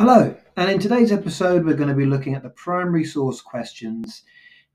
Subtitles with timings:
[0.00, 4.22] Hello, and in today's episode, we're going to be looking at the primary source questions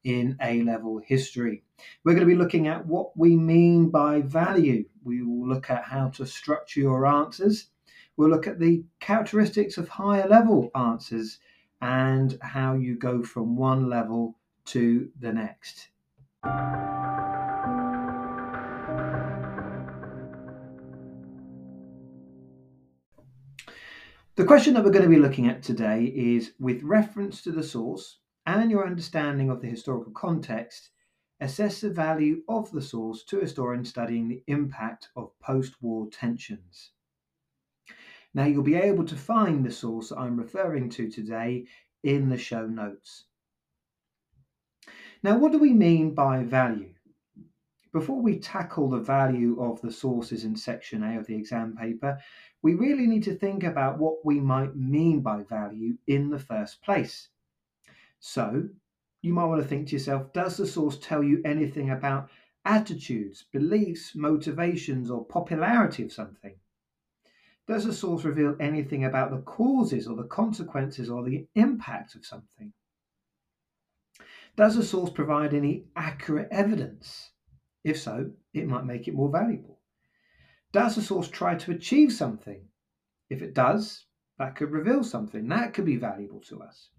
[0.04, 1.64] in A level history.
[2.04, 4.86] We're going to be looking at what we mean by value.
[5.04, 7.72] We will look at how to structure your answers.
[8.16, 11.40] We'll look at the characteristics of higher level answers
[11.82, 15.88] and how you go from one level to the next.
[24.36, 27.64] The question that we're going to be looking at today is with reference to the
[27.64, 30.90] source and your understanding of the historical context,
[31.40, 36.92] assess the value of the source to historians studying the impact of post war tensions.
[38.34, 41.68] Now, you'll be able to find the source that I'm referring to today
[42.04, 43.28] in the show notes.
[45.24, 46.96] Now, what do we mean by value?
[47.94, 52.20] Before we tackle the value of the sources in section A of the exam paper,
[52.66, 56.82] we really need to think about what we might mean by value in the first
[56.82, 57.30] place.
[58.20, 58.70] So,
[59.22, 62.28] you might want to think to yourself Does the source tell you anything about
[62.66, 66.56] attitudes, beliefs, motivations, or popularity of something?
[67.68, 72.26] Does the source reveal anything about the causes or the consequences or the impact of
[72.26, 72.74] something?
[74.56, 77.30] Does the source provide any accurate evidence?
[77.84, 79.75] If so, it might make it more valuable.
[80.76, 82.68] Does the source try to achieve something?
[83.30, 85.48] If it does, that could reveal something.
[85.48, 86.90] That could be valuable to us.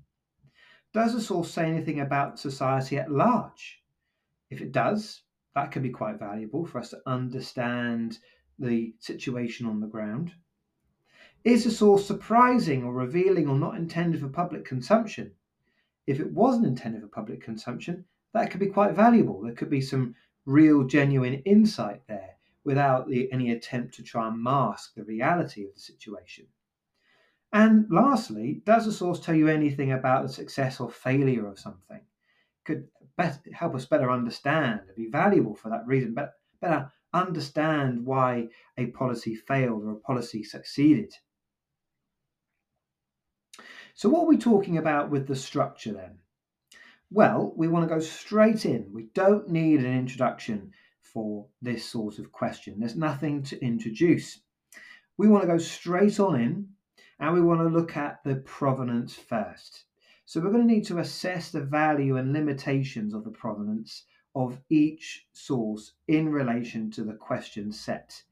[0.94, 3.83] Does the source say anything about society at large?
[4.48, 5.20] If it does,
[5.55, 8.18] that could be quite valuable for us to understand
[8.58, 10.33] the situation on the ground.
[11.44, 15.33] Is the source surprising or revealing or not intended for public consumption?
[16.06, 19.42] If it wasn't intended for public consumption, that could be quite valuable.
[19.42, 20.14] There could be some
[20.46, 22.36] real, genuine insight there
[22.67, 26.45] without the, any attempt to try and mask the reality of the situation.
[27.53, 32.01] And lastly, does the source tell you anything about the success or failure of something?
[32.64, 32.89] Could
[33.52, 39.36] help us better understand, be valuable for that reason, but better understand why a policy
[39.36, 41.14] failed or a policy succeeded.
[43.95, 46.19] So, what are we talking about with the structure then?
[47.13, 48.90] Well, we want to go straight in.
[48.92, 50.73] We don't need an introduction
[51.16, 52.78] for this sort of question.
[52.78, 54.40] There's nothing to introduce.
[55.16, 56.68] We want to go straight on in
[57.18, 59.84] and we want to look at the provenance first.
[60.27, 64.04] So we're going to need to assess the value and limitations of the provenance
[64.34, 68.22] of each source in relation to the question set.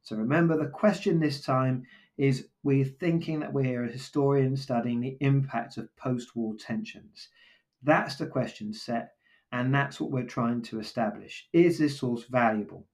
[0.00, 1.84] So remember, the question this time
[2.16, 7.28] is we're thinking that we're a historian studying the impact of post war tensions.
[7.82, 9.12] That's the question set,
[9.52, 11.48] and that's what we're trying to establish.
[11.52, 12.86] Is this source valuable?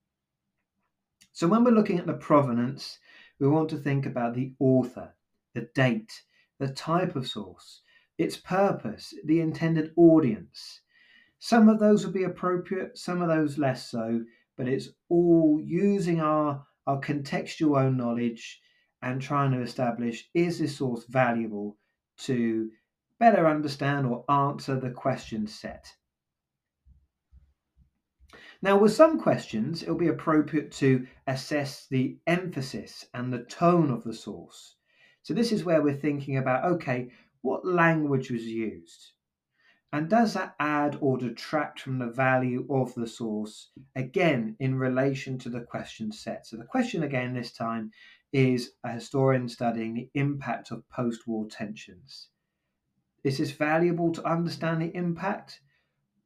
[1.33, 2.99] So, when we're looking at the provenance,
[3.39, 5.15] we want to think about the author,
[5.55, 6.22] the date,
[6.59, 7.83] the type of source,
[8.17, 10.81] its purpose, the intended audience.
[11.39, 14.25] Some of those will be appropriate, some of those less so,
[14.56, 18.61] but it's all using our, our contextual own knowledge
[19.03, 21.77] and trying to establish is this source valuable
[22.19, 22.71] to
[23.19, 25.93] better understand or answer the question set.
[28.62, 34.03] Now, with some questions, it'll be appropriate to assess the emphasis and the tone of
[34.03, 34.77] the source.
[35.22, 37.11] So, this is where we're thinking about okay,
[37.43, 39.12] what language was used?
[39.93, 45.38] And does that add or detract from the value of the source, again, in relation
[45.38, 46.47] to the question set?
[46.47, 47.93] So, the question again this time
[48.33, 52.28] is a historian studying the impact of post war tensions.
[53.23, 55.61] Is this valuable to understand the impact,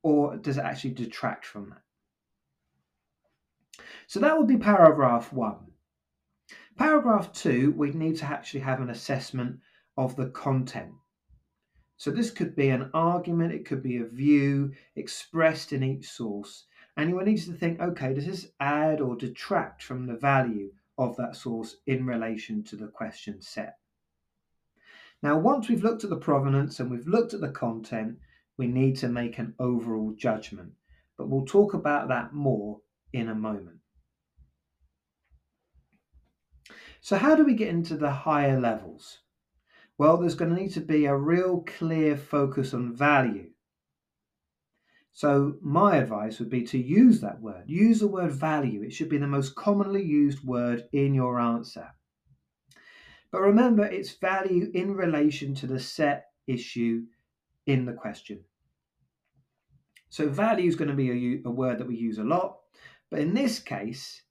[0.03, 1.83] or does it actually detract from that?
[4.07, 5.73] So that would be paragraph one.
[6.77, 9.61] Paragraph two, we'd need to actually have an assessment
[9.97, 10.93] of the content.
[11.97, 16.65] So this could be an argument, it could be a view expressed in each source.
[16.97, 21.17] And you need to think, okay, does this add or detract from the value of
[21.17, 23.77] that source in relation to the question set?
[25.23, 28.19] Now, once we've looked at the provenance and we've looked at the content,
[28.57, 30.73] we need to make an overall judgment.
[31.19, 32.81] But we'll talk about that more
[33.13, 33.80] in a moment.
[37.01, 39.21] So, how do we get into the higher levels?
[39.97, 43.51] Well, there's going to need to be a real clear focus on value.
[45.13, 47.65] So, my advice would be to use that word.
[47.67, 48.83] Use the word value.
[48.83, 51.89] It should be the most commonly used word in your answer.
[53.31, 57.05] But remember, it's value in relation to the set issue
[57.67, 58.45] in the question.
[60.09, 61.11] So value is going to be
[61.45, 62.59] a, a, word that we use a lot.
[63.11, 64.23] But in this case,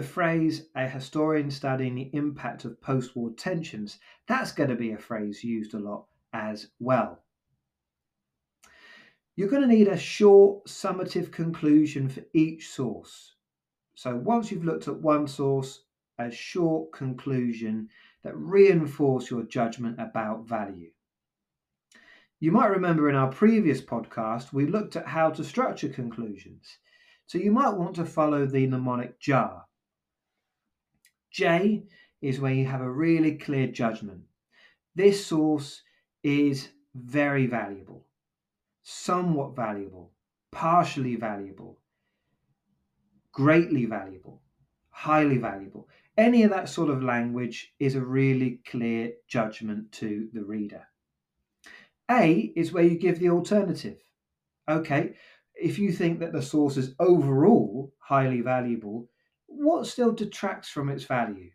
[0.00, 4.92] the phrase a historian studying the impact of post war tensions, that's going to be
[4.92, 7.22] a phrase used a lot as well.
[9.36, 13.34] You're going to need a short summative conclusion for each source.
[13.94, 15.82] So once you've looked at one source,
[16.18, 17.90] a short conclusion
[18.24, 20.92] that reinforce your judgment about value.
[22.38, 26.78] You might remember in our previous podcast, we looked at how to structure conclusions.
[27.26, 29.66] So you might want to follow the mnemonic JAR.
[31.30, 31.84] J
[32.20, 34.22] is where you have a really clear judgment.
[34.94, 35.82] This source
[36.22, 38.06] is very valuable,
[38.82, 40.12] somewhat valuable,
[40.50, 41.78] partially valuable,
[43.32, 44.42] greatly valuable,
[44.90, 45.88] highly valuable.
[46.18, 50.86] Any of that sort of language is a really clear judgment to the reader.
[52.10, 54.02] A is where you give the alternative.
[54.68, 55.14] Okay,
[55.54, 59.08] if you think that the source is overall highly valuable,
[59.60, 61.50] what still detracts from its value?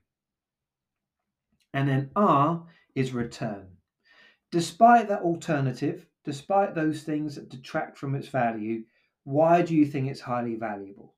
[1.74, 2.63] And then R
[2.94, 3.68] is return.
[4.52, 8.84] Despite that alternative, despite those things that detract from its value,
[9.24, 11.16] why do you think it's highly valuable?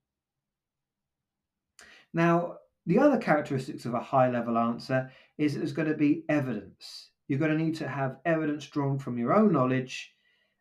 [2.13, 6.23] Now, the other characteristics of a high level answer is that there's going to be
[6.29, 7.09] evidence.
[7.27, 10.13] You're going to need to have evidence drawn from your own knowledge,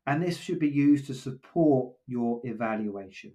[0.08, 3.32] and this should be used to support your evaluation.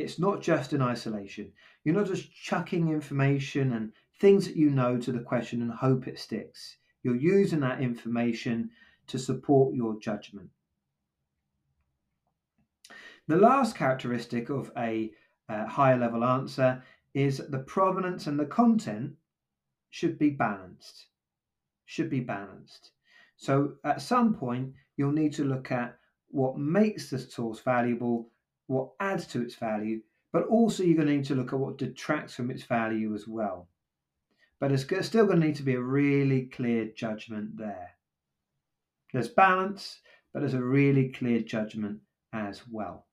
[0.00, 1.52] It's not just in isolation.
[1.84, 6.08] You're not just chucking information and things that you know to the question and hope
[6.08, 6.76] it sticks.
[7.02, 8.70] You're using that information
[9.06, 10.50] to support your judgment.
[13.28, 15.12] The last characteristic of a
[15.48, 16.82] uh, higher level answer
[17.14, 19.14] is the provenance and the content
[19.90, 21.06] should be balanced.
[21.84, 22.90] Should be balanced.
[23.36, 25.96] So at some point, you'll need to look at
[26.28, 28.30] what makes the source valuable,
[28.70, 30.00] what adds to its value,
[30.32, 33.26] but also you're going to need to look at what detracts from its value as
[33.26, 33.68] well.
[34.60, 37.96] But there's still going to need to be a really clear judgment there.
[39.12, 39.98] There's balance,
[40.32, 41.98] but there's a really clear judgment
[42.32, 43.06] as well.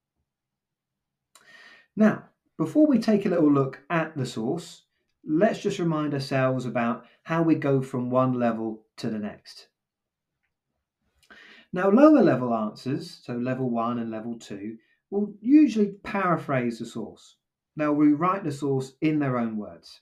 [1.95, 2.25] Now,
[2.59, 4.83] before we take a little look at the source,
[5.25, 9.69] let's just remind ourselves about how we go from one level to the next.
[11.73, 14.77] Now, lower level answers, so level one and level two,
[15.09, 17.37] will usually paraphrase the source.
[17.75, 20.01] They'll rewrite the source in their own words.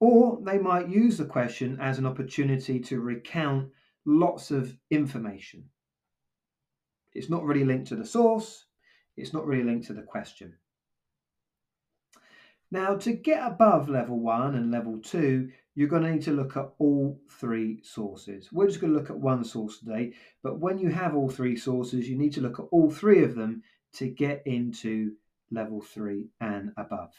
[0.00, 3.70] Or they might use the question as an opportunity to recount
[4.04, 5.64] lots of information.
[7.12, 8.66] It's not really linked to the source,
[9.16, 10.54] it's not really linked to the question.
[12.70, 16.56] Now, to get above level one and level two, you're going to need to look
[16.56, 18.52] at all three sources.
[18.52, 20.12] We're just going to look at one source today,
[20.42, 23.34] but when you have all three sources, you need to look at all three of
[23.34, 23.62] them
[23.94, 25.12] to get into
[25.50, 27.12] level three and above.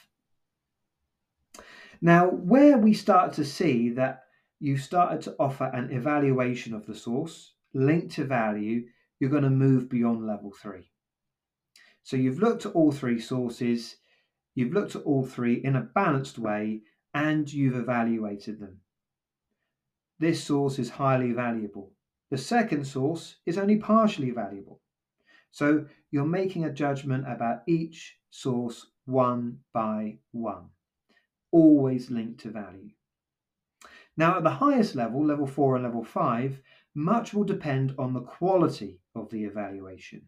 [2.02, 4.24] Now, where we start to see that
[4.60, 8.86] you've started to offer an evaluation of the source linked to value,
[9.20, 10.92] you're going to move beyond level three.
[12.04, 13.98] So you've looked at all three sources,
[14.56, 16.82] You've looked at all three in a balanced way
[17.16, 18.82] and you've evaluated them.
[20.20, 21.94] This source is highly valuable.
[22.30, 24.82] The second source is only partially valuable.
[25.52, 30.66] So you're making a judgment about each source one by one,
[31.52, 32.92] always linked to value.
[34.18, 36.62] Now, at the highest level, level four and level five,
[36.94, 40.28] much will depend on the quality of the evaluation.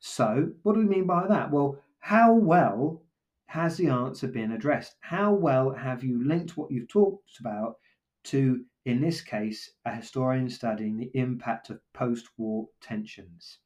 [0.00, 1.52] So, what do we mean by that?
[1.52, 3.03] Well, how well
[3.46, 4.96] has the answer been addressed?
[5.00, 7.76] How well have you linked what you've talked about
[8.24, 13.58] to, in this case, a historian studying the impact of post war tensions?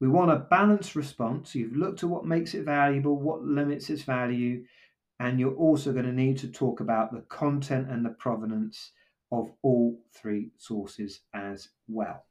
[0.00, 1.54] We want a balanced response.
[1.54, 4.64] You've looked at what makes it valuable, what limits its value,
[5.18, 8.92] and you're also going to need to talk about the content and the provenance
[9.30, 12.24] of all three sources as well.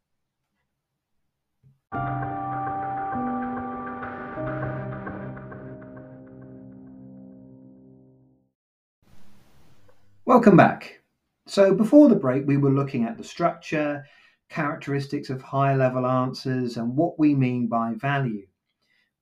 [10.30, 11.02] Welcome back.
[11.48, 14.06] So before the break, we were looking at the structure,
[14.48, 18.46] characteristics of high level answers, and what we mean by value.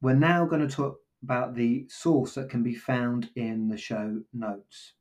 [0.01, 4.19] We're now going to talk about the source that can be found in the show
[4.33, 4.95] notes.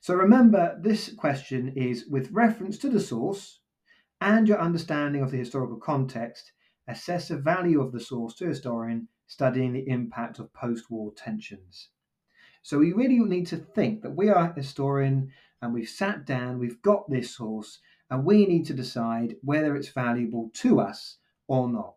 [0.00, 3.60] So remember, this question is with reference to the source
[4.20, 6.50] and your understanding of the historical context,
[6.88, 11.12] assess the value of the source to a historian studying the impact of post war
[11.16, 11.90] tensions.
[12.66, 15.30] So we really need to think that we are a historian
[15.60, 17.78] and we've sat down, we've got this source,
[18.08, 21.96] and we need to decide whether it's valuable to us or not.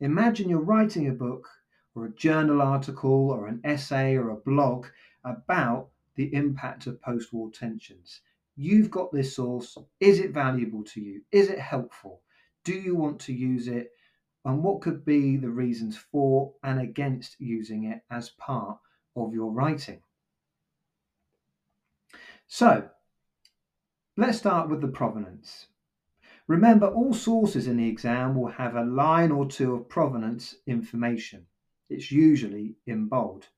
[0.00, 1.46] Imagine you're writing a book
[1.94, 4.86] or a journal article or an essay or a blog
[5.22, 8.22] about the impact of post war tensions.
[8.56, 9.76] You've got this source.
[10.00, 11.20] Is it valuable to you?
[11.30, 12.22] Is it helpful?
[12.64, 13.90] Do you want to use it?
[14.46, 18.78] And what could be the reasons for and against using it as part
[19.14, 20.00] of your writing?
[22.48, 22.88] So,
[24.16, 25.66] let's start with the provenance.
[26.46, 31.46] Remember, all sources in the exam will have a line or two of provenance information.
[31.90, 33.48] It's usually in bold.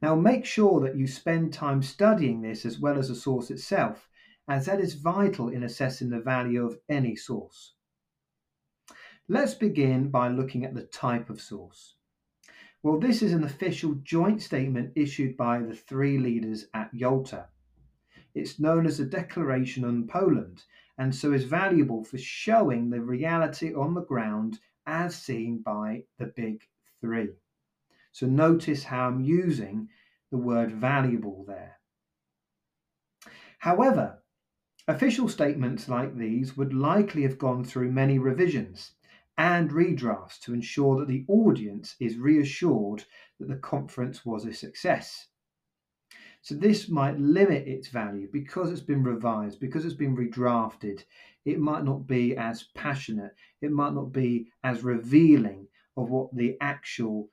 [0.00, 4.08] Now, make sure that you spend time studying this as well as the source itself,
[4.48, 7.74] as that is vital in assessing the value of any source.
[9.28, 11.96] Let's begin by looking at the type of source.
[12.82, 17.48] Well, this is an official joint statement issued by the three leaders at Yalta.
[18.34, 20.64] It's known as the Declaration on Poland
[20.98, 26.26] and so is valuable for showing the reality on the ground as seen by the
[26.26, 26.62] big
[27.00, 27.30] three.
[28.12, 29.88] So notice how I'm using
[30.30, 31.78] the word valuable there.
[33.58, 34.22] However,
[34.88, 38.92] official statements like these would likely have gone through many revisions
[39.38, 43.04] and redrafts to ensure that the audience is reassured
[43.38, 45.28] that the conference was a success.
[46.44, 51.04] So this might limit its value because it's been revised, because it's been redrafted.
[51.44, 56.56] It might not be as passionate, it might not be as revealing of what the
[56.60, 57.30] actual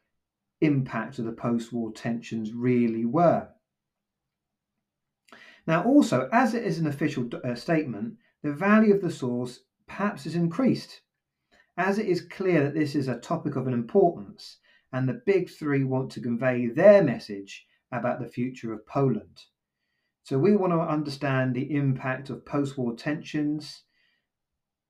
[0.61, 3.49] impact of the post war tensions really were.
[5.65, 10.27] Now, also, as it is an official uh, statement, the value of the source perhaps
[10.27, 11.01] is increased,
[11.77, 14.59] as it is clear that this is a topic of an importance
[14.93, 19.45] and the big three want to convey their message about the future of Poland.
[20.23, 23.83] So we want to understand the impact of post war tensions.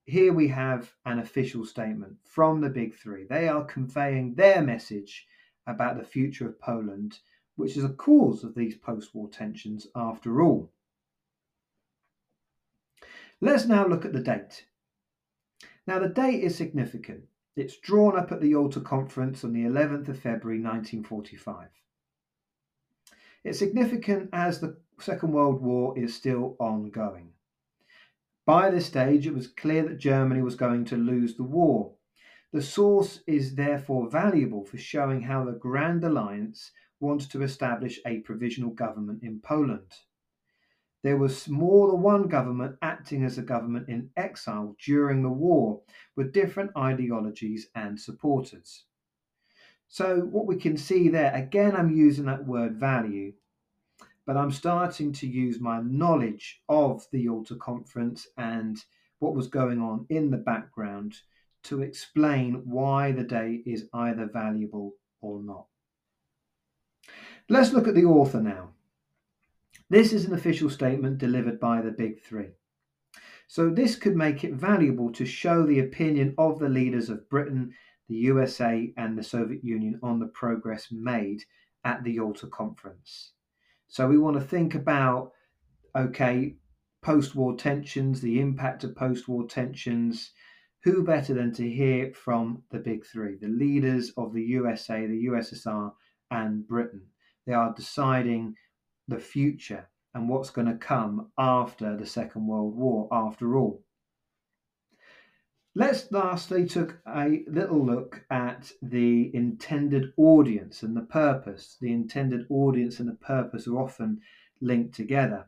[0.06, 3.26] Here we have an official statement from the big three.
[3.26, 5.28] They are conveying their message
[5.66, 7.20] about the future of Poland,
[7.56, 10.74] which is a cause of these post war tensions after all.
[13.42, 14.66] Let's now look at the date.
[15.88, 17.24] Now, the date is significant.
[17.56, 21.70] It's drawn up at the Yalta Conference on the 11th of February 1945.
[23.50, 27.34] It's significant as the Second World War is still ongoing.
[28.46, 31.96] By this stage, it was clear that Germany was going to lose the war.
[32.54, 38.20] The source is therefore valuable for showing how the Grand Alliance wanted to establish a
[38.20, 39.94] provisional government in Poland.
[41.02, 45.82] There was more than one government acting as a government in exile during the war,
[46.16, 48.86] with different ideologies and supporters.
[49.92, 53.34] So what we can see there, again, I'm using that word value,
[54.28, 58.78] but I'm starting to use my knowledge of the Yalta conference and
[59.18, 61.16] what was going on in the background
[61.64, 65.66] to explain why the day is either valuable or not.
[67.50, 68.70] Let's look at the author now.
[69.90, 72.50] This is an official statement delivered by the Big Three.
[73.48, 77.74] So, this could make it valuable to show the opinion of the leaders of Britain
[78.10, 81.44] the USA and the Soviet Union on the progress made
[81.86, 83.34] at the Yalta conference.
[83.88, 85.32] So we want to think about
[85.96, 86.56] okay,
[87.02, 90.32] post war tensions, the impact of post war tensions.
[90.84, 95.26] Who better than to hear from the big three, the leaders of the USA, the
[95.26, 95.92] USSR,
[96.32, 97.06] and Britain?
[97.46, 98.56] They are deciding
[99.08, 103.84] the future and what's going to come after the Second World War, after all.
[105.80, 111.78] Let's lastly take a little look at the intended audience and the purpose.
[111.80, 114.20] The intended audience and the purpose are often
[114.60, 115.48] linked together.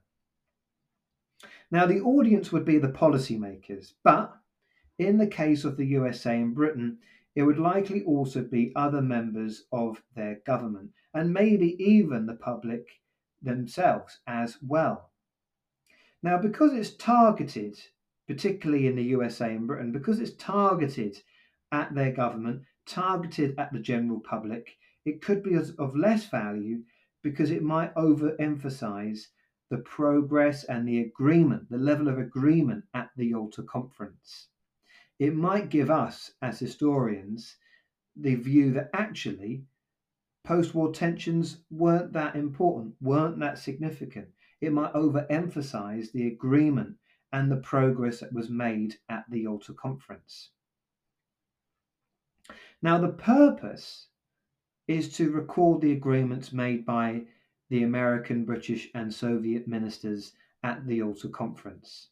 [1.69, 4.33] Now, the audience would be the policymakers, but
[4.97, 6.99] in the case of the USA and Britain,
[7.35, 12.87] it would likely also be other members of their government and maybe even the public
[13.41, 15.11] themselves as well.
[16.23, 17.77] Now, because it's targeted
[18.31, 21.21] particularly in the USA and Britain, because it's targeted
[21.73, 26.81] at their government, targeted at the general public, it could be of less value
[27.23, 29.25] because it might overemphasize
[29.69, 34.47] the progress and the agreement, the level of agreement at the Yalta conference.
[35.19, 37.57] It might give us, as historians,
[38.15, 39.65] the view that actually
[40.45, 44.29] post war tensions weren't that important, weren't that significant.
[44.61, 46.95] It might overemphasize the agreement
[47.33, 50.49] and the progress that was made at the Yalta Conference.
[52.81, 54.07] Now, the purpose
[54.87, 57.23] is to record the agreements made by
[57.69, 60.33] the American, British, and Soviet ministers
[60.63, 62.09] at the Yalta Conference.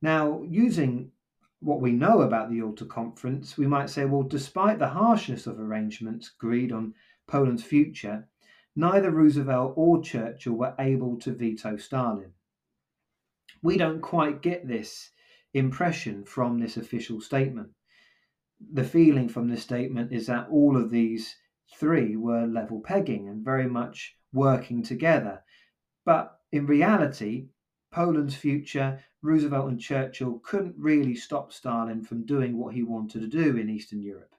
[0.00, 1.10] Now, using
[1.60, 5.58] what we know about the Yalta Conference, we might say, well, despite the harshness of
[5.58, 6.94] arrangements agreed on
[7.26, 8.28] Poland's future,
[8.76, 12.32] neither Roosevelt or Churchill were able to veto Stalin.
[13.60, 15.10] We don't quite get this
[15.52, 17.70] impression from this official statement.
[18.72, 21.36] The feeling from this statement is that all of these
[21.76, 25.42] three were level pegging and very much working together.
[26.04, 27.48] But in reality,
[27.90, 33.28] Poland's future, Roosevelt and Churchill couldn't really stop Stalin from doing what he wanted to
[33.28, 34.34] do in Eastern Europe.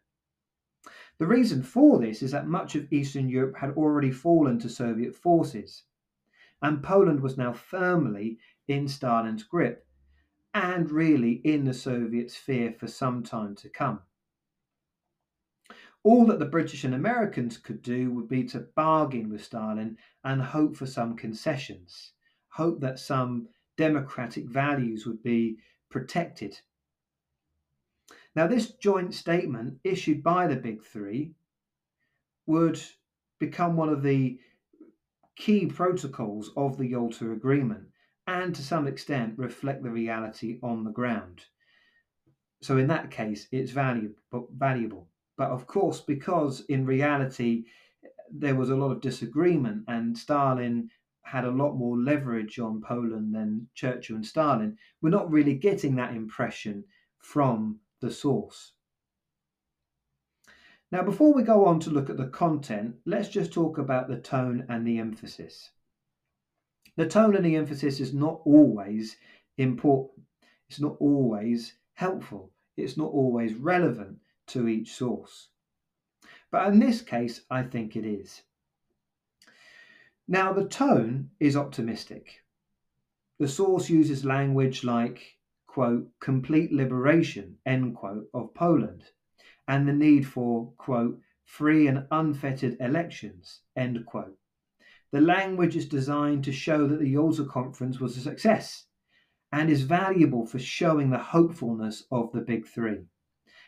[1.19, 5.15] The reason for this is that much of Eastern Europe had already fallen to Soviet
[5.15, 5.83] forces,
[6.61, 9.85] and Poland was now firmly in Stalin's grip
[10.53, 13.99] and really in the Soviet sphere for some time to come.
[16.03, 20.41] All that the British and Americans could do would be to bargain with Stalin and
[20.41, 22.13] hope for some concessions
[22.53, 25.57] hope that some democratic values would be
[25.89, 26.59] protected.
[28.35, 31.31] Now, this joint statement issued by the Big Three
[32.45, 32.79] would
[33.39, 34.39] become one of the
[35.35, 37.87] key protocols of the Yalta Agreement
[38.27, 41.45] and to some extent reflect the reality on the ground.
[42.61, 44.49] So, in that case, it's valuable.
[44.55, 45.09] valuable.
[45.37, 47.65] But of course, because in reality
[48.31, 50.89] there was a lot of disagreement and Stalin
[51.23, 55.95] had a lot more leverage on Poland than Churchill and Stalin, we're not really getting
[55.95, 56.83] that impression
[57.19, 58.73] from the source.
[60.91, 64.17] Now, before we go on to look at the content, let's just talk about the
[64.17, 65.71] tone and the emphasis.
[66.95, 69.17] The tone and the emphasis is not always
[69.57, 70.25] important,
[70.69, 75.49] it's not always helpful, it's not always relevant to each source.
[76.51, 78.43] But in this case, I think it is.
[80.27, 82.43] Now, the tone is optimistic.
[83.39, 89.03] The source uses language like, quote, complete liberation, end quote, of Poland,
[89.67, 94.37] and the need for, quote, free and unfettered elections, end quote.
[95.13, 98.87] The language is designed to show that the Yalta Conference was a success
[99.51, 103.05] and is valuable for showing the hopefulness of the Big Three,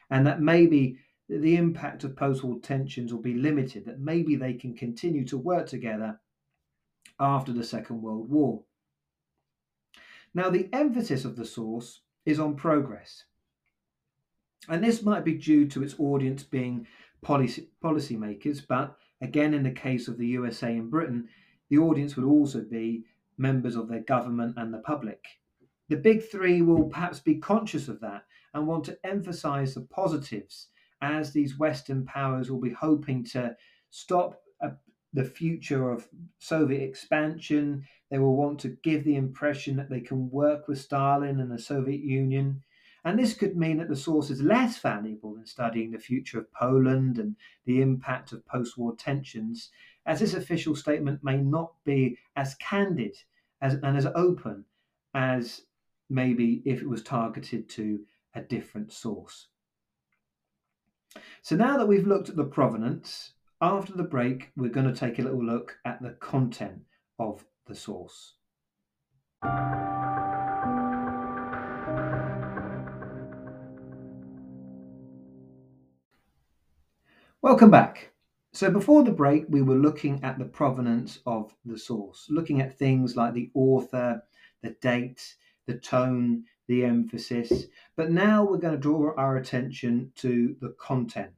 [0.09, 0.97] and that maybe
[1.29, 5.37] the impact of post war tensions will be limited, that maybe they can continue to
[5.37, 6.19] work together
[7.19, 8.63] after the Second World War.
[10.33, 13.25] Now, the emphasis of the source is on progress.
[14.67, 16.87] And this might be due to its audience being
[17.21, 21.27] policy policymakers, but again, in the case of the USA and Britain,
[21.69, 23.03] the audience would also be
[23.37, 25.25] members of their government and the public.
[25.89, 30.67] The big three will perhaps be conscious of that and want to emphasize the positives
[31.01, 33.55] as these Western powers will be hoping to
[33.89, 34.69] stop uh,
[35.13, 36.07] the future of
[36.39, 37.83] Soviet expansion.
[38.09, 41.59] They will want to give the impression that they can work with Stalin and the
[41.59, 42.63] Soviet Union.
[43.05, 46.51] And this could mean that the source is less valuable in studying the future of
[46.51, 49.69] Poland and the impact of post war tensions,
[50.07, 53.15] as this official statement may not be as candid
[53.61, 54.65] as, and as open
[55.13, 55.61] as
[56.09, 57.99] maybe if it was targeted to
[58.33, 59.47] a different source.
[61.43, 65.19] So now that we've looked at the provenance, after the break, we're going to take
[65.19, 66.81] a little look at the content
[67.19, 68.33] of the source.
[77.45, 78.11] Welcome back.
[78.53, 82.75] So before the break, we were looking at the provenance of the source, looking at
[82.75, 84.23] things like the author,
[84.63, 85.35] the date,
[85.67, 87.65] the tone, the emphasis.
[87.95, 91.33] But now we're going to draw our attention to the content.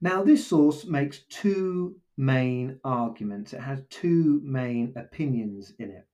[0.00, 3.52] Now, this source makes two main arguments.
[3.52, 6.06] It has two main opinions in it.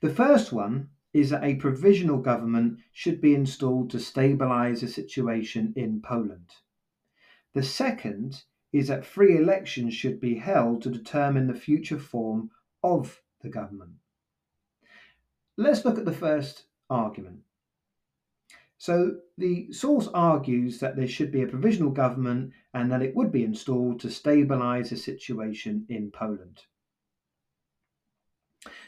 [0.00, 5.72] The first one is that a provisional government should be installed to stabilize the situation
[5.76, 6.50] in Poland.
[7.54, 12.50] The second is that free elections should be held to determine the future form
[12.82, 13.94] of the government.
[15.56, 17.40] Let's look at the first argument.
[18.78, 23.30] So the source argues that there should be a provisional government and that it would
[23.30, 26.62] be installed to stabilise the situation in Poland.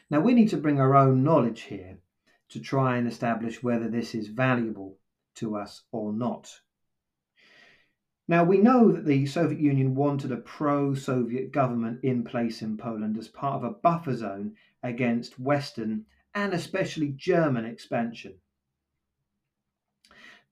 [0.08, 1.98] Now we need to bring our own knowledge here
[2.50, 4.98] to try and establish whether this is valuable
[5.36, 6.60] to us or not.
[8.28, 12.76] Now we know that the Soviet Union wanted a pro Soviet government in place in
[12.76, 18.34] Poland as part of a buffer zone against Western and especially German expansion.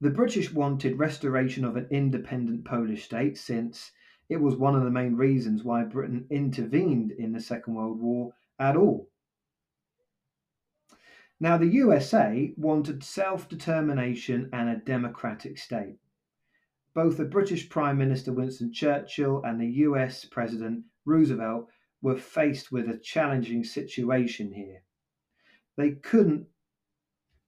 [0.01, 3.93] The British wanted restoration of an independent Polish state since
[4.29, 8.35] it was one of the main reasons why Britain intervened in the Second World War
[8.59, 9.09] at all.
[11.39, 15.99] Now, the USA wanted self determination and a democratic state.
[16.93, 21.69] Both the British Prime Minister Winston Churchill and the US President Roosevelt
[22.03, 24.83] were faced with a challenging situation here.
[25.77, 26.49] They couldn't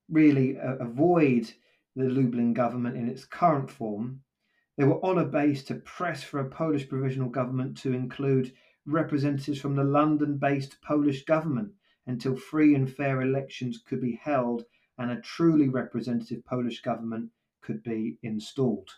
[0.09, 1.51] really uh, avoid
[1.95, 4.21] the Lublin government in its current form.
[4.77, 8.53] They were on a base to press for a Polish provisional government to include
[8.85, 11.73] representatives from the London based Polish government
[12.07, 14.65] until free and fair elections could be held
[14.97, 17.29] and a truly representative Polish government
[17.61, 18.89] could be installed.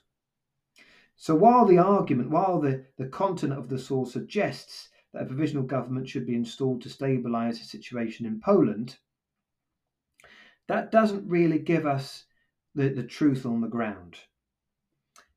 [1.17, 5.63] So while the argument, while the, the content of the source suggests that a provisional
[5.63, 8.97] government should be installed to stabilise the situation in Poland,
[10.67, 12.25] that doesn't really give us
[12.73, 14.17] the, the truth on the ground.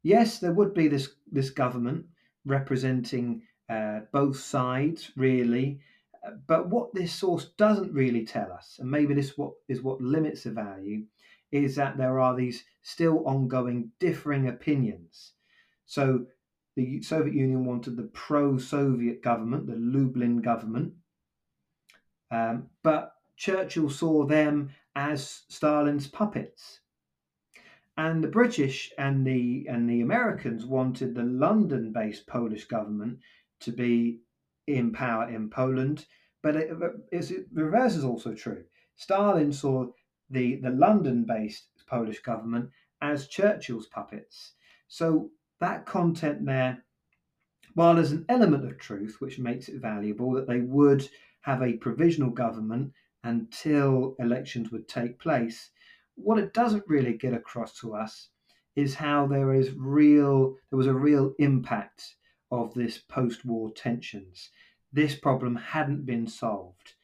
[0.02, 2.06] Yes, there would be this, this government
[2.44, 5.80] representing uh, both sides, really,
[6.46, 10.42] but what this source doesn't really tell us, and maybe this what is what limits
[10.42, 11.04] the value,
[11.52, 15.34] is that there are these still ongoing differing opinions.
[15.88, 16.26] So
[16.76, 20.92] the Soviet Union wanted the pro-Soviet government, the Lublin government,
[22.30, 26.80] um, but Churchill saw them as Stalin's puppets.
[27.96, 33.18] And the British and the and the Americans wanted the London-based Polish government
[33.60, 34.20] to be
[34.66, 36.04] in power in Poland,
[36.42, 38.62] but it, the reverse is also true.
[38.96, 39.86] Stalin saw
[40.28, 42.70] the, the London based Polish government
[43.00, 44.52] as Churchill's puppets.
[44.88, 46.84] So that content there,
[47.74, 51.08] while there's an element of truth which makes it valuable, that they would
[51.42, 52.92] have a provisional government
[53.24, 55.70] until elections would take place,
[56.14, 58.28] what it doesn't really get across to us
[58.76, 62.16] is how there is real there was a real impact
[62.50, 64.50] of this post-war tensions.
[64.92, 66.94] This problem hadn't been solved,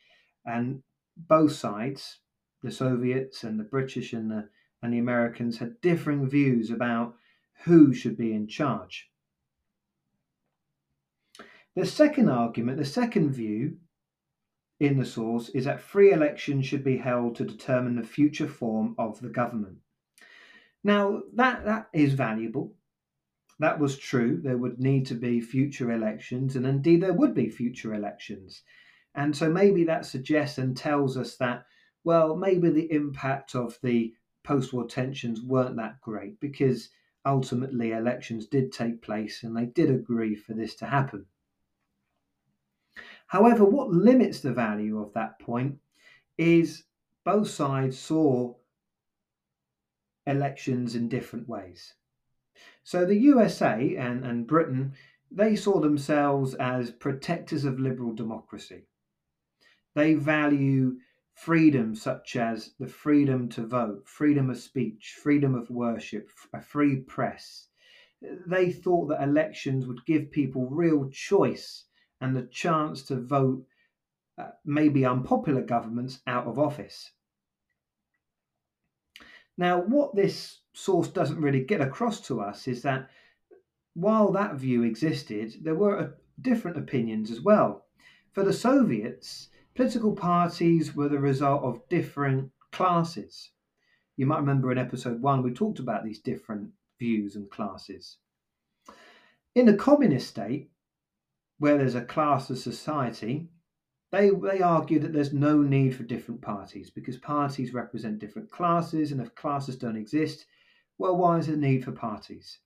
[0.47, 0.83] and
[1.17, 2.21] both sides,
[2.63, 4.49] the Soviets and the British and the
[4.83, 7.17] and the Americans, had differing views about
[7.63, 9.11] who should be in charge.
[11.77, 13.79] The second argument, the second view
[14.81, 18.95] in the source is that free elections should be held to determine the future form
[18.99, 19.79] of the government.
[20.83, 22.75] Now, that, that is valuable
[23.61, 24.41] that was true.
[24.43, 28.63] There would need to be future elections, and indeed there would be future elections.
[29.15, 31.67] And so maybe that suggests and tells us that,
[32.03, 34.13] well, maybe the impact of the
[34.43, 36.91] post war tensions weren't that great because
[37.27, 41.27] ultimately elections did take place and they did agree for this to happen.
[43.27, 45.79] However, what limits the value of that point
[46.37, 46.85] is
[47.25, 48.55] both sides saw
[50.27, 51.95] elections in different ways.
[52.83, 54.93] So the USA and, and Britain,
[55.31, 58.87] they saw themselves as protectors of liberal democracy.
[59.95, 60.99] They value
[61.35, 67.01] freedom such as the freedom to vote, freedom of speech, freedom of worship, a free
[67.01, 67.69] press.
[68.47, 71.85] They thought that elections would give people real choice
[72.21, 73.67] and the chance to vote
[74.39, 77.11] uh, maybe unpopular governments out of office.
[79.57, 83.11] Now, what this source doesn't really get across to us is that
[83.95, 86.09] while that view existed, there were uh,
[86.41, 87.87] different opinions as well.
[88.33, 93.51] For the Soviets, political parties were the result of different classes.
[94.17, 98.19] You might remember in episode one, we talked about these different views and classes.
[99.55, 100.71] In a communist state,
[101.59, 103.49] where there's a class of society,
[104.13, 109.11] they, they argue that there's no need for different parties because parties represent different classes,
[109.11, 110.47] and if classes don't exist,
[110.99, 112.59] well, why is there a need for parties?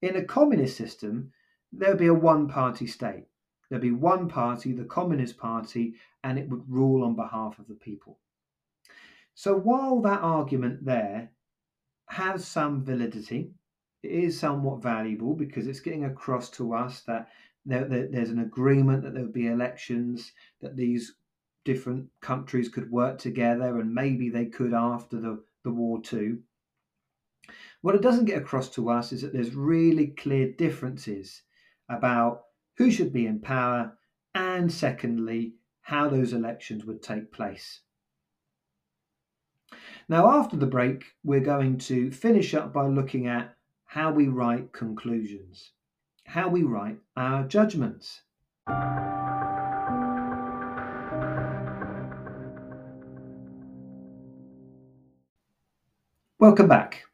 [0.00, 1.32] In a communist system,
[1.72, 3.24] there'd be a one party state.
[3.68, 7.74] There'd be one party, the Communist Party, and it would rule on behalf of the
[7.74, 8.18] people.
[9.34, 11.30] So while that argument there
[12.06, 13.50] has some validity,
[14.02, 17.28] it is somewhat valuable because it's getting across to us that
[17.64, 21.16] there, there, there's an agreement that there would be elections, that these
[21.64, 26.38] different countries could work together, and maybe they could after the, the war too.
[27.82, 31.42] What it doesn't get across to us is that there's really clear differences
[31.88, 32.45] about
[32.76, 33.96] who should be in power
[34.34, 37.80] and, secondly, how those elections would take place.
[40.08, 44.72] Now, after the break, we're going to finish up by looking at how we write
[44.72, 45.72] conclusions,
[46.24, 48.22] how we write our judgments.
[56.38, 57.04] Welcome back.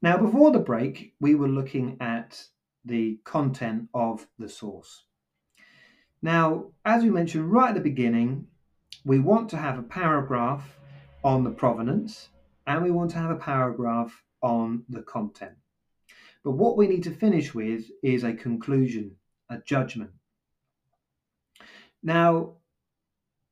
[0.00, 2.42] Now, before the break, we were looking at
[2.84, 5.04] the content of the source.
[6.22, 8.46] Now, as we mentioned right at the beginning,
[9.04, 10.78] we want to have a paragraph
[11.22, 12.28] on the provenance
[12.66, 15.54] and we want to have a paragraph on the content.
[16.44, 19.16] But what we need to finish with is a conclusion,
[19.50, 20.10] a judgment.
[22.02, 22.54] Now,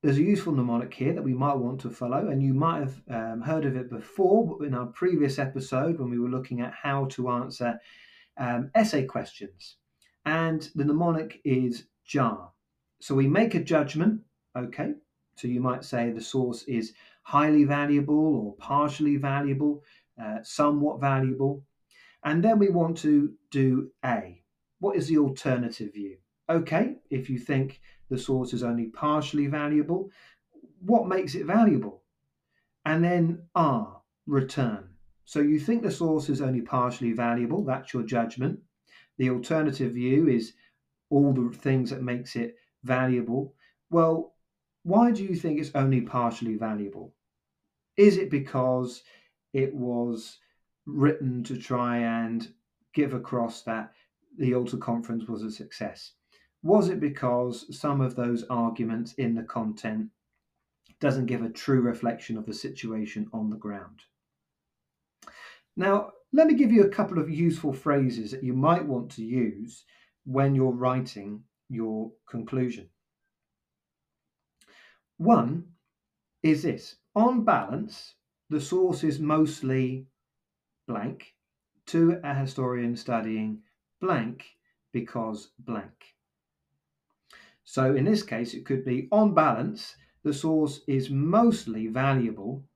[0.02, 3.02] there's a useful mnemonic here that we might want to follow, and you might have
[3.10, 7.06] um, heard of it before in our previous episode when we were looking at how
[7.06, 7.80] to answer
[8.36, 9.76] um, essay questions.
[10.24, 12.52] And the mnemonic is JAR.
[13.00, 14.20] So we make a judgment,
[14.56, 14.94] okay?
[15.36, 19.82] So you might say the source is highly valuable or partially valuable,
[20.20, 21.62] uh, somewhat valuable.
[22.24, 24.42] And then we want to do A.
[24.80, 26.16] What is the alternative view?
[26.48, 30.10] Okay, if you think the source is only partially valuable,
[30.80, 32.02] what makes it valuable?
[32.84, 34.88] And then R, return.
[35.24, 38.60] So you think the source is only partially valuable, that's your judgment.
[39.18, 40.52] The alternative view is
[41.10, 43.54] all the things that makes it valuable.
[43.90, 44.34] Well,
[44.82, 47.14] why do you think it's only partially valuable?
[47.96, 49.02] Is it because
[49.52, 50.38] it was
[50.86, 52.48] written to try and
[52.94, 53.92] give across that
[54.38, 56.12] the Yalta conference was a success?
[56.62, 60.08] Was it because some of those arguments in the content
[61.00, 64.00] doesn't give a true reflection of the situation on the ground?
[65.76, 69.24] Now, let me give you a couple of useful phrases that you might want to
[69.24, 69.84] use
[70.24, 72.90] when you're writing your conclusion.
[75.18, 75.74] One
[76.42, 78.16] is this on balance,
[78.48, 80.08] the source is mostly
[80.86, 81.36] blank
[81.86, 83.64] to a historian studying
[84.00, 84.58] blank
[84.92, 86.16] because blank.
[87.64, 92.66] So in this case, it could be on balance, the source is mostly valuable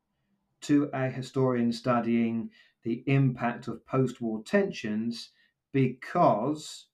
[0.62, 5.32] to a historian studying the impact of post war tensions
[5.72, 6.89] because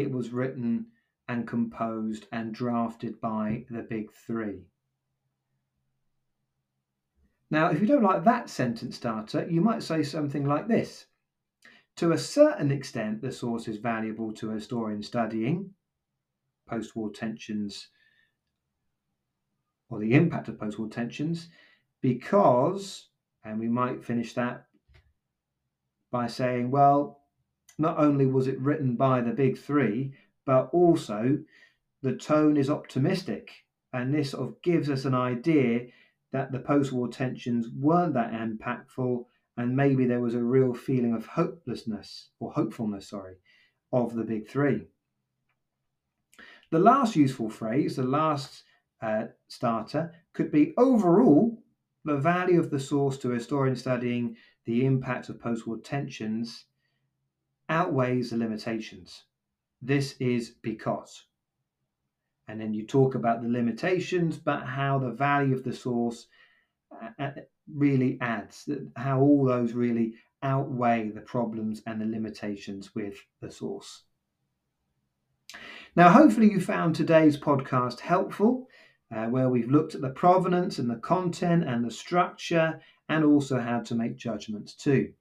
[0.00, 0.86] it was written
[1.28, 4.62] and composed and drafted by the big three.
[7.50, 11.06] Now, if you don't like that sentence starter, you might say something like this.
[11.96, 15.70] To a certain extent, the source is valuable to a historian studying
[16.68, 17.88] post war tensions
[19.90, 21.48] or the impact of post war tensions
[22.02, 23.08] because,
[23.44, 24.66] and we might finish that
[26.10, 27.22] by saying, well,
[27.78, 30.12] not only was it written by the big three,
[30.44, 31.38] but also
[32.02, 33.64] the tone is optimistic.
[33.92, 35.86] And this sort of gives us an idea
[36.32, 39.24] that the post war tensions weren't that impactful,
[39.56, 43.36] and maybe there was a real feeling of hopelessness or hopefulness, sorry,
[43.92, 44.86] of the big three.
[46.70, 48.64] The last useful phrase, the last
[49.00, 51.62] uh, starter, could be overall,
[52.04, 54.36] the value of the source to a historian studying
[54.66, 56.66] the impact of post war tensions
[57.68, 59.24] outweighs the limitations.
[59.82, 61.24] This is because.
[62.48, 66.26] And then you talk about the limitations, but how the value of the source
[66.90, 67.30] uh, uh,
[67.72, 74.04] really adds, how all those really outweigh the problems and the limitations with the source.
[75.96, 78.68] Now, hopefully, you found today's podcast helpful,
[79.14, 83.58] uh, where we've looked at the provenance and the content and the structure, and also
[83.58, 85.12] how to make judgments too.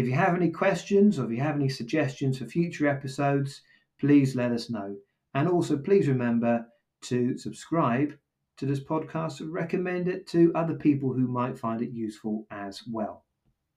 [0.00, 3.60] If you have any questions or if you have any suggestions for future episodes,
[3.98, 4.96] please let us know.
[5.34, 6.64] And also, please remember
[7.02, 8.16] to subscribe
[8.56, 12.80] to this podcast and recommend it to other people who might find it useful as
[12.90, 13.26] well.